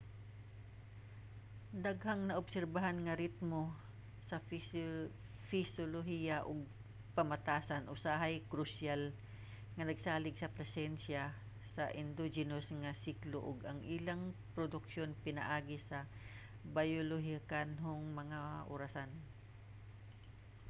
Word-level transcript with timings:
daghang 1.85 2.21
naobserbahan 2.29 2.97
nga 3.05 3.19
ritmo 3.23 3.61
sa 4.27 4.37
pisyolohiya 5.49 6.37
ug 6.49 6.59
pamatasan 7.15 7.83
usahay 7.95 8.35
krusyal 8.51 9.01
nga 9.75 9.83
nagsalig 9.89 10.35
sa 10.39 10.53
presensiya 10.55 11.23
sa 11.73 11.83
endogenous 12.01 12.67
nga 12.81 12.91
siklo 13.03 13.37
ug 13.49 13.57
ang 13.69 13.79
ilang 13.95 14.23
produksyon 14.55 15.11
pinaagi 15.25 15.77
sa 15.89 15.99
biolohikanhong 16.75 18.03
mga 18.21 18.41
orasan 18.73 19.11